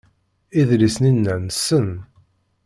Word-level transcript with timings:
Idlisen-inna 0.59 1.35
nsen. 1.37 1.89